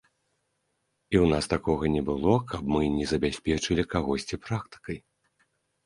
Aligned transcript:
І 1.15 1.15
ў 1.19 1.25
нас 1.33 1.45
такога 1.53 1.85
не 1.97 2.03
было, 2.09 2.33
каб 2.55 2.61
мы 2.79 2.83
не 2.97 3.05
забяспечылі 3.15 3.89
кагосьці 3.97 4.45
практыкай. 4.51 4.97